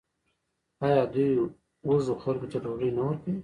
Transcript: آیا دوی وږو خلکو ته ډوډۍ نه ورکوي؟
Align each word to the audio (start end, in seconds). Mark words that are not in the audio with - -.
آیا 0.85 1.01
دوی 1.13 1.29
وږو 1.87 2.13
خلکو 2.23 2.47
ته 2.51 2.57
ډوډۍ 2.63 2.89
نه 2.97 3.01
ورکوي؟ 3.07 3.37